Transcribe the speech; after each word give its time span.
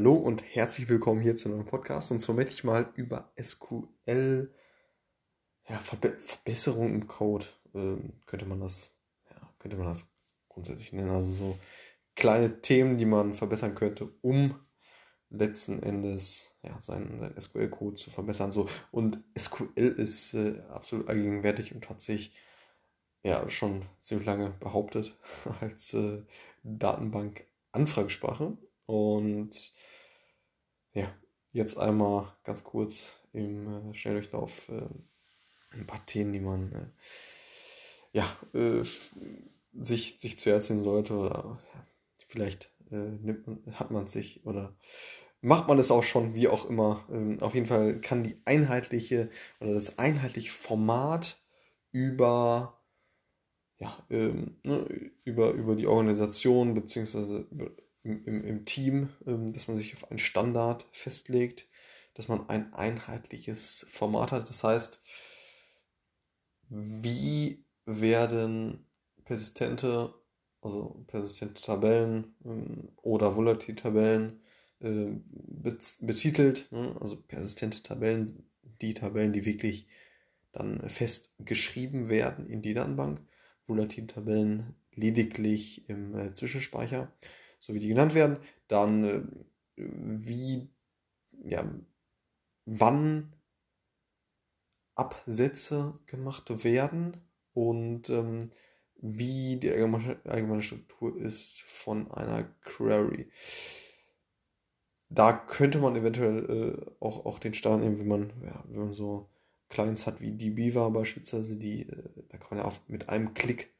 Hallo 0.00 0.14
und 0.14 0.42
herzlich 0.54 0.88
willkommen 0.88 1.20
hier 1.20 1.36
zu 1.36 1.50
einem 1.50 1.66
Podcast. 1.66 2.10
Und 2.10 2.20
zwar 2.20 2.34
möchte 2.34 2.52
ich 2.52 2.64
mal 2.64 2.90
über 2.94 3.30
SQL, 3.38 4.50
ja, 5.68 5.78
Verbe 5.78 6.16
Verbesserung 6.18 6.94
im 6.94 7.06
Code, 7.06 7.44
ähm, 7.74 8.14
könnte 8.24 8.46
man 8.46 8.60
das, 8.60 8.98
ja, 9.28 9.36
könnte 9.58 9.76
man 9.76 9.88
das 9.88 10.06
grundsätzlich 10.48 10.94
nennen. 10.94 11.10
Also 11.10 11.30
so 11.32 11.58
kleine 12.16 12.62
Themen, 12.62 12.96
die 12.96 13.04
man 13.04 13.34
verbessern 13.34 13.74
könnte, 13.74 14.10
um 14.22 14.58
letzten 15.28 15.82
Endes 15.82 16.56
ja, 16.62 16.80
seinen, 16.80 17.18
seinen 17.18 17.38
SQL-Code 17.38 17.96
zu 17.96 18.08
verbessern. 18.08 18.52
So. 18.52 18.70
Und 18.90 19.22
SQL 19.38 19.68
ist 19.98 20.32
äh, 20.32 20.62
absolut 20.70 21.10
allgegenwärtig 21.10 21.74
und 21.74 21.90
hat 21.90 22.00
sich 22.00 22.34
ja 23.22 23.46
schon 23.50 23.84
ziemlich 24.00 24.26
lange 24.26 24.48
behauptet 24.60 25.18
als 25.60 25.92
äh, 25.92 26.22
Datenbank-Anfragesprache. 26.62 28.56
Und 28.90 29.72
ja, 30.94 31.14
jetzt 31.52 31.78
einmal 31.78 32.26
ganz 32.42 32.64
kurz 32.64 33.20
im 33.32 33.90
äh, 33.90 33.94
Schnelldurchlauf 33.94 34.68
äh, 34.68 34.88
ein 35.70 35.86
paar 35.86 36.04
Themen, 36.06 36.32
die 36.32 36.40
man 36.40 36.72
äh, 36.72 36.86
ja, 38.10 38.26
äh, 38.52 38.82
sich, 39.80 40.18
sich 40.18 40.38
zu 40.40 40.50
Herzen 40.50 40.72
nehmen 40.72 40.84
sollte 40.84 41.14
oder 41.14 41.60
ja, 41.72 41.84
vielleicht 42.26 42.72
äh, 42.90 42.96
nimmt 42.96 43.46
man, 43.46 43.78
hat 43.78 43.92
man 43.92 44.08
sich 44.08 44.44
oder 44.44 44.76
macht 45.40 45.68
man 45.68 45.78
es 45.78 45.92
auch 45.92 46.02
schon, 46.02 46.34
wie 46.34 46.48
auch 46.48 46.68
immer. 46.68 47.06
Ähm, 47.12 47.40
auf 47.42 47.54
jeden 47.54 47.66
Fall 47.66 48.00
kann 48.00 48.24
die 48.24 48.42
einheitliche 48.44 49.30
oder 49.60 49.72
das 49.72 49.98
einheitliche 49.98 50.50
Format 50.50 51.40
über 51.92 52.82
ja, 53.78 53.96
ähm, 54.10 54.56
ne, 54.64 55.12
über, 55.24 55.52
über 55.52 55.76
die 55.76 55.86
Organisation 55.86 56.74
beziehungsweise 56.74 57.46
im, 58.02 58.24
im, 58.24 58.44
im 58.44 58.64
Team, 58.64 59.10
ähm, 59.26 59.52
dass 59.52 59.68
man 59.68 59.76
sich 59.76 59.94
auf 59.94 60.10
einen 60.10 60.18
Standard 60.18 60.86
festlegt, 60.92 61.68
dass 62.14 62.28
man 62.28 62.48
ein 62.48 62.72
einheitliches 62.72 63.86
Format 63.88 64.32
hat. 64.32 64.48
Das 64.48 64.64
heißt, 64.64 65.00
wie 66.68 67.64
werden 67.84 68.86
persistente, 69.24 70.14
also 70.60 71.04
persistente 71.06 71.62
Tabellen 71.62 72.34
ähm, 72.44 72.92
oder 72.96 73.36
volatile 73.36 73.76
Tabellen 73.76 74.40
äh, 74.80 75.06
betitelt, 76.00 76.70
ne? 76.72 76.96
also 77.00 77.16
persistente 77.16 77.82
Tabellen, 77.82 78.50
die 78.80 78.94
Tabellen, 78.94 79.32
die 79.32 79.44
wirklich 79.44 79.86
dann 80.52 80.88
fest 80.88 81.34
geschrieben 81.38 82.08
werden 82.08 82.46
in 82.46 82.62
die 82.62 82.74
Datenbank, 82.74 83.20
volatile 83.66 84.06
Tabellen 84.06 84.74
lediglich 84.94 85.88
im 85.88 86.14
äh, 86.14 86.32
Zwischenspeicher 86.32 87.12
so 87.60 87.74
wie 87.74 87.78
die 87.78 87.88
genannt 87.88 88.14
werden, 88.14 88.38
dann 88.68 89.04
äh, 89.04 89.22
wie, 89.76 90.70
ja, 91.44 91.64
wann 92.66 93.32
Absätze 94.96 95.98
gemacht 96.06 96.64
werden 96.64 97.16
und 97.54 98.10
ähm, 98.10 98.50
wie 98.96 99.56
die 99.56 99.70
allgemeine 99.70 100.62
Struktur 100.62 101.16
ist 101.16 101.62
von 101.62 102.10
einer 102.10 102.44
Query. 102.62 103.30
Da 105.08 105.32
könnte 105.32 105.78
man 105.78 105.96
eventuell 105.96 106.44
äh, 106.78 106.94
auch, 107.00 107.24
auch 107.26 107.38
den 107.38 107.54
Start 107.54 107.80
nehmen, 107.80 107.98
wenn 107.98 108.08
man, 108.08 108.32
ja, 108.44 108.62
wenn 108.68 108.80
man 108.80 108.92
so 108.92 109.28
Clients 109.68 110.06
hat 110.06 110.20
wie 110.20 110.32
Beaver 110.50 110.90
beispielsweise, 110.90 111.56
die, 111.58 111.88
äh, 111.88 112.24
da 112.28 112.38
kann 112.38 112.50
man 112.50 112.58
ja 112.60 112.64
auf, 112.64 112.80
mit 112.88 113.08
einem 113.08 113.34
Klick 113.34 113.74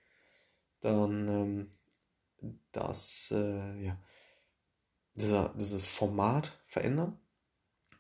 dann 0.80 1.28
ähm, 1.28 1.70
das, 2.72 3.33
äh, 3.34 3.84
ja, 3.84 3.98
dieser, 5.14 5.55
dieses 5.58 5.86
Format 5.86 6.58
verändern 6.66 7.19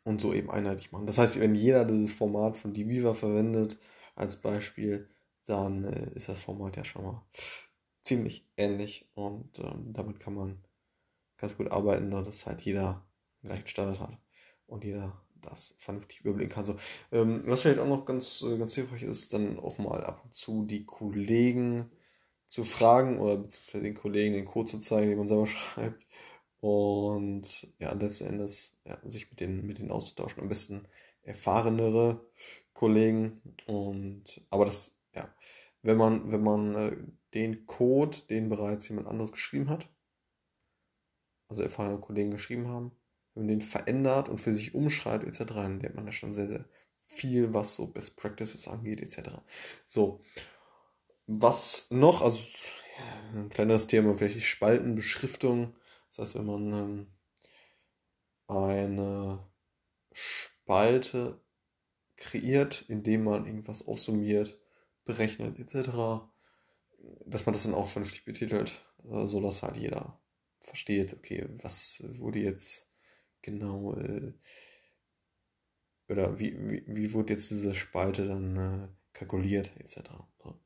und 0.04 0.20
so 0.20 0.32
eben 0.32 0.50
einheitlich 0.50 0.92
machen. 0.92 1.06
Das 1.06 1.18
heißt, 1.18 1.40
wenn 1.40 1.54
jeder 1.54 1.84
dieses 1.84 2.12
Format 2.12 2.56
von 2.56 2.72
DBeaver 2.72 3.14
verwendet 3.14 3.78
als 4.14 4.36
Beispiel, 4.36 5.08
dann 5.46 5.84
äh, 5.84 6.12
ist 6.14 6.28
das 6.28 6.42
Format 6.42 6.76
ja 6.76 6.84
schon 6.84 7.04
mal 7.04 7.22
ziemlich 8.02 8.48
ähnlich 8.56 9.08
und 9.14 9.58
ähm, 9.58 9.92
damit 9.92 10.20
kann 10.20 10.34
man 10.34 10.64
ganz 11.36 11.56
gut 11.56 11.70
arbeiten, 11.70 12.10
da 12.10 12.22
das 12.22 12.46
halt 12.46 12.62
jeder 12.62 13.04
den 13.42 13.48
gleichen 13.48 13.66
Standard 13.66 14.00
hat 14.00 14.18
und 14.66 14.84
jeder 14.84 15.20
das 15.40 15.74
vernünftig 15.78 16.20
überblicken 16.20 16.54
kann. 16.54 16.64
So, 16.64 16.76
ähm, 17.12 17.42
was 17.46 17.62
vielleicht 17.62 17.78
auch 17.78 17.88
noch 17.88 18.04
ganz, 18.04 18.42
äh, 18.42 18.58
ganz 18.58 18.74
hilfreich 18.74 19.02
ist, 19.02 19.32
dann 19.32 19.58
auch 19.58 19.78
mal 19.78 20.04
ab 20.04 20.22
und 20.24 20.34
zu 20.34 20.64
die 20.64 20.84
Kollegen 20.84 21.90
zu 22.50 22.64
fragen 22.64 23.20
oder 23.20 23.36
beziehungsweise 23.36 23.84
den 23.84 23.94
Kollegen 23.94 24.34
den 24.34 24.44
Code 24.44 24.68
zu 24.68 24.78
zeigen, 24.80 25.08
den 25.08 25.18
man 25.18 25.28
selber 25.28 25.46
schreibt. 25.46 26.04
Und 26.60 27.68
ja, 27.78 27.92
letzten 27.94 28.26
Endes 28.26 28.76
ja, 28.84 28.98
sich 29.04 29.30
mit 29.30 29.40
denen, 29.40 29.64
mit 29.66 29.78
denen 29.78 29.92
auszutauschen. 29.92 30.42
Am 30.42 30.48
besten 30.48 30.86
erfahrenere 31.22 32.28
Kollegen. 32.74 33.40
Und 33.66 34.44
aber 34.50 34.66
das, 34.66 34.98
ja, 35.14 35.32
wenn 35.82 35.96
man, 35.96 36.32
wenn 36.32 36.42
man 36.42 36.74
äh, 36.74 36.96
den 37.34 37.66
Code, 37.66 38.18
den 38.28 38.48
bereits 38.48 38.88
jemand 38.88 39.06
anderes 39.06 39.32
geschrieben 39.32 39.70
hat, 39.70 39.88
also 41.48 41.62
erfahrene 41.62 42.00
Kollegen 42.00 42.32
geschrieben 42.32 42.68
haben, 42.68 42.90
wenn 43.34 43.44
man 43.44 43.48
den 43.48 43.62
verändert 43.62 44.28
und 44.28 44.38
für 44.38 44.52
sich 44.52 44.74
umschreibt, 44.74 45.24
etc., 45.24 45.54
dann 45.54 45.80
lernt 45.80 45.94
man 45.94 46.06
ja 46.06 46.12
schon 46.12 46.34
sehr, 46.34 46.48
sehr 46.48 46.64
viel, 47.00 47.54
was 47.54 47.74
so 47.74 47.86
Best 47.86 48.16
Practices 48.16 48.66
angeht, 48.66 49.00
etc. 49.00 49.30
So, 49.86 50.20
was 51.30 51.90
noch, 51.90 52.22
also 52.22 52.38
ja, 52.40 53.40
ein 53.40 53.48
kleineres 53.50 53.86
Thema, 53.86 54.16
vielleicht 54.16 54.42
Spaltenbeschriftung. 54.42 55.76
Das 56.08 56.18
heißt, 56.18 56.34
wenn 56.34 56.46
man 56.46 56.72
ähm, 56.74 57.06
eine 58.48 59.46
Spalte 60.12 61.40
kreiert, 62.16 62.84
indem 62.88 63.24
man 63.24 63.46
irgendwas 63.46 63.86
aufsummiert, 63.86 64.58
berechnet 65.04 65.58
etc., 65.58 66.28
dass 67.24 67.46
man 67.46 67.52
das 67.52 67.62
dann 67.62 67.74
auch 67.74 67.88
vernünftig 67.88 68.24
betitelt, 68.24 68.84
so 69.04 69.14
also, 69.14 69.40
dass 69.40 69.62
halt 69.62 69.76
jeder 69.76 70.20
versteht, 70.58 71.14
okay, 71.14 71.46
was 71.62 72.02
wurde 72.18 72.40
jetzt 72.40 72.90
genau 73.40 73.94
äh, 73.94 74.34
oder 76.08 76.38
wie, 76.40 76.58
wie, 76.68 76.84
wie 76.86 77.12
wurde 77.14 77.34
jetzt 77.34 77.50
diese 77.50 77.74
Spalte 77.74 78.26
dann 78.26 78.56
äh, 78.56 78.88
kalkuliert 79.12 79.70
etc. 79.78 80.10
So. 80.36 80.60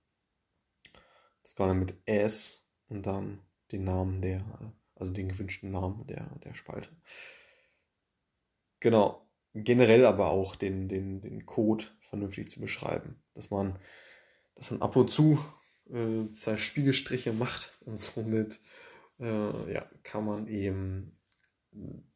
Das 1.44 1.58
war 1.58 1.68
dann 1.68 1.78
mit 1.78 1.94
S 2.06 2.66
und 2.88 3.06
dann 3.06 3.40
den 3.70 3.84
Namen 3.84 4.20
der, 4.20 4.42
also 4.96 5.12
den 5.12 5.28
gewünschten 5.28 5.70
Namen 5.70 6.06
der, 6.06 6.26
der 6.42 6.54
Spalte. 6.54 6.88
Genau. 8.80 9.20
Generell 9.54 10.04
aber 10.04 10.30
auch 10.30 10.56
den, 10.56 10.88
den, 10.88 11.20
den 11.20 11.46
Code 11.46 11.84
vernünftig 12.00 12.50
zu 12.50 12.60
beschreiben. 12.60 13.22
Dass 13.34 13.50
man, 13.50 13.78
dass 14.56 14.72
man 14.72 14.82
ab 14.82 14.96
und 14.96 15.10
zu 15.10 15.38
äh, 15.90 16.32
zwei 16.34 16.56
Spiegelstriche 16.56 17.32
macht 17.32 17.72
und 17.84 17.98
somit 17.98 18.60
äh, 19.20 19.72
ja, 19.72 19.88
kann 20.02 20.24
man 20.24 20.48
eben 20.48 21.16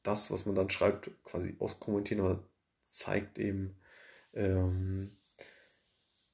das, 0.02 0.30
was 0.30 0.46
man 0.46 0.54
dann 0.54 0.70
schreibt, 0.70 1.10
quasi 1.24 1.56
auskommentieren 1.58 2.24
oder 2.24 2.42
zeigt 2.86 3.38
eben, 3.38 3.76
ähm, 4.32 5.17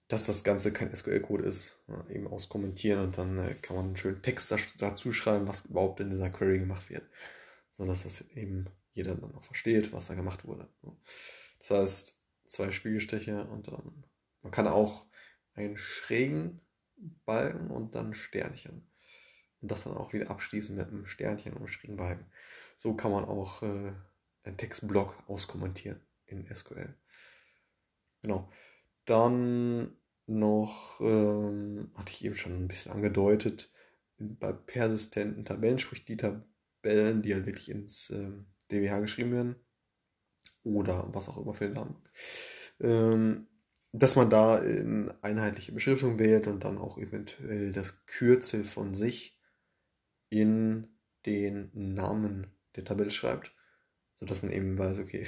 dass 0.08 0.26
das 0.26 0.44
Ganze 0.44 0.72
kein 0.72 0.94
SQL-Code 0.94 1.44
ist, 1.44 1.78
ja, 1.88 2.06
eben 2.10 2.26
auskommentieren 2.26 3.00
und 3.00 3.18
dann 3.18 3.38
äh, 3.38 3.54
kann 3.54 3.76
man 3.76 3.86
einen 3.86 3.96
schönen 3.96 4.22
Text 4.22 4.54
dazu 4.78 5.12
schreiben, 5.12 5.48
was 5.48 5.64
überhaupt 5.64 6.00
in 6.00 6.10
dieser 6.10 6.30
Query 6.30 6.58
gemacht 6.58 6.90
wird. 6.90 7.08
So 7.72 7.86
dass 7.86 8.04
das 8.04 8.20
eben 8.32 8.66
jeder 8.92 9.14
dann 9.14 9.34
auch 9.34 9.42
versteht, 9.42 9.92
was 9.92 10.06
da 10.06 10.14
gemacht 10.14 10.44
wurde. 10.44 10.68
Das 11.58 11.70
heißt, 11.70 12.20
zwei 12.46 12.70
Spiegelstriche 12.70 13.44
und 13.46 13.68
dann, 13.68 14.04
man 14.42 14.52
kann 14.52 14.68
auch 14.68 15.06
einen 15.54 15.76
schrägen 15.76 16.60
Balken 17.24 17.70
und 17.70 17.94
dann 17.94 18.14
Sternchen. 18.14 18.86
Und 19.60 19.70
das 19.70 19.84
dann 19.84 19.96
auch 19.96 20.12
wieder 20.12 20.30
abschließen 20.30 20.76
mit 20.76 20.88
einem 20.88 21.06
Sternchen 21.06 21.52
und 21.52 21.58
einem 21.58 21.68
schrägen 21.68 21.96
Balken. 21.96 22.26
So 22.76 22.94
kann 22.94 23.10
man 23.10 23.24
auch 23.24 23.62
äh, 23.62 23.92
einen 24.44 24.56
Textblock 24.56 25.16
auskommentieren 25.26 26.00
in 26.26 26.44
SQL. 26.54 26.94
Genau. 28.22 28.48
Dann 29.04 29.96
noch, 30.26 31.00
ähm, 31.00 31.90
hatte 31.96 32.12
ich 32.12 32.24
eben 32.24 32.36
schon 32.36 32.52
ein 32.52 32.68
bisschen 32.68 32.92
angedeutet, 32.92 33.70
bei 34.18 34.52
persistenten 34.52 35.44
Tabellen, 35.44 35.78
sprich 35.78 36.04
die 36.04 36.16
Tabellen, 36.16 37.22
die 37.22 37.34
halt 37.34 37.46
wirklich 37.46 37.70
ins 37.70 38.10
ähm, 38.10 38.46
DWH 38.70 39.00
geschrieben 39.00 39.32
werden 39.32 39.56
oder 40.62 41.08
was 41.12 41.28
auch 41.28 41.38
immer 41.38 41.54
für 41.54 41.64
den 41.64 41.74
Namen, 41.74 41.96
ähm, 42.80 43.46
dass 43.92 44.16
man 44.16 44.30
da 44.30 44.56
eine 44.56 45.16
einheitliche 45.22 45.72
Beschriftung 45.72 46.18
wählt 46.18 46.46
und 46.46 46.64
dann 46.64 46.78
auch 46.78 46.98
eventuell 46.98 47.72
das 47.72 48.06
Kürzel 48.06 48.64
von 48.64 48.94
sich 48.94 49.38
in 50.30 50.88
den 51.26 51.70
Namen 51.74 52.48
der 52.76 52.84
Tabelle 52.84 53.10
schreibt, 53.10 53.54
sodass 54.16 54.42
man 54.42 54.52
eben 54.52 54.76
weiß, 54.78 54.98
okay, 54.98 55.26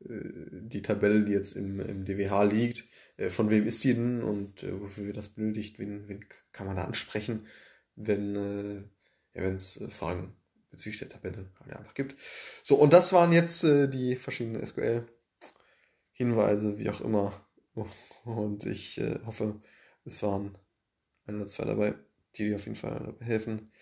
die 0.00 0.82
Tabelle, 0.82 1.24
die 1.24 1.32
jetzt 1.32 1.56
im, 1.56 1.80
im 1.80 2.04
DWH 2.04 2.44
liegt, 2.44 2.84
äh, 3.16 3.30
von 3.30 3.48
wem 3.50 3.66
ist 3.66 3.82
die 3.84 3.94
denn 3.94 4.22
und 4.22 4.62
äh, 4.62 4.78
wofür 4.80 5.06
wird 5.06 5.16
das 5.16 5.30
benötigt, 5.30 5.78
wen, 5.78 6.06
wen 6.08 6.26
kann 6.52 6.66
man 6.66 6.76
da 6.76 6.84
ansprechen, 6.84 7.46
wenn 7.94 8.90
ja, 9.34 9.42
es 9.42 9.82
Fragen 9.88 10.36
bezüglich 10.70 10.98
der 10.98 11.08
Tabelle 11.08 11.50
einfach 11.66 11.94
gibt. 11.94 12.14
So, 12.62 12.76
und 12.76 12.92
das 12.92 13.12
waren 13.12 13.32
jetzt 13.32 13.64
äh, 13.64 13.88
die 13.88 14.14
verschiedenen 14.16 14.64
SQL-Hinweise, 14.64 16.78
wie 16.78 16.88
auch 16.90 17.00
immer. 17.00 17.32
Und 18.24 18.64
ich 18.64 18.98
äh, 18.98 19.18
hoffe, 19.24 19.60
es 20.04 20.22
waren 20.22 20.56
ein 21.26 21.36
oder 21.36 21.46
zwei 21.46 21.64
dabei, 21.64 21.94
die 22.36 22.44
dir 22.44 22.56
auf 22.56 22.66
jeden 22.66 22.76
Fall 22.76 23.14
helfen, 23.20 23.72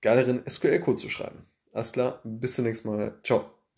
geileren 0.00 0.42
SQL-Code 0.48 0.98
zu 0.98 1.08
schreiben. 1.08 1.46
Alles 1.72 1.92
klar, 1.92 2.20
bis 2.24 2.54
zum 2.54 2.64
nächsten 2.64 2.88
Mal. 2.88 3.20
Ciao. 3.22 3.57